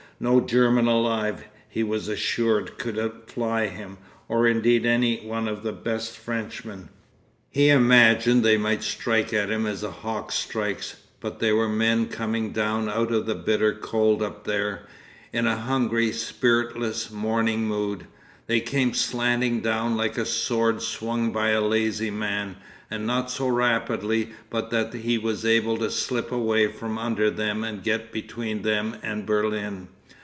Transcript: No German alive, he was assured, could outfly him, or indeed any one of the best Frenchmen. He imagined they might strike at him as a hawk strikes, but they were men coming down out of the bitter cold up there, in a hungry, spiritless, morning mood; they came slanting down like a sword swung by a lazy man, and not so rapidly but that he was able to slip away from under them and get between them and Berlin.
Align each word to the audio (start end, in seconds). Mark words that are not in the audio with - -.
No 0.23 0.39
German 0.39 0.85
alive, 0.85 1.45
he 1.67 1.81
was 1.81 2.07
assured, 2.07 2.77
could 2.77 2.99
outfly 2.99 3.65
him, 3.69 3.97
or 4.27 4.45
indeed 4.45 4.85
any 4.85 5.17
one 5.25 5.47
of 5.47 5.63
the 5.63 5.71
best 5.71 6.15
Frenchmen. 6.15 6.89
He 7.49 7.69
imagined 7.69 8.43
they 8.43 8.55
might 8.55 8.83
strike 8.83 9.33
at 9.33 9.49
him 9.49 9.65
as 9.65 9.81
a 9.81 9.89
hawk 9.89 10.31
strikes, 10.31 10.97
but 11.19 11.39
they 11.39 11.51
were 11.51 11.67
men 11.67 12.07
coming 12.07 12.51
down 12.51 12.87
out 12.87 13.11
of 13.11 13.25
the 13.25 13.33
bitter 13.33 13.73
cold 13.73 14.21
up 14.21 14.43
there, 14.43 14.85
in 15.33 15.47
a 15.47 15.55
hungry, 15.57 16.11
spiritless, 16.11 17.09
morning 17.09 17.65
mood; 17.65 18.05
they 18.45 18.59
came 18.59 18.93
slanting 18.93 19.59
down 19.61 19.97
like 19.97 20.19
a 20.19 20.25
sword 20.27 20.83
swung 20.83 21.31
by 21.31 21.49
a 21.49 21.61
lazy 21.61 22.11
man, 22.11 22.57
and 22.91 23.07
not 23.07 23.31
so 23.31 23.47
rapidly 23.47 24.29
but 24.51 24.69
that 24.69 24.93
he 24.93 25.17
was 25.17 25.43
able 25.45 25.79
to 25.79 25.89
slip 25.89 26.31
away 26.31 26.67
from 26.67 26.99
under 26.99 27.31
them 27.31 27.63
and 27.63 27.81
get 27.81 28.11
between 28.11 28.61
them 28.61 28.95
and 29.01 29.25
Berlin. 29.25 29.87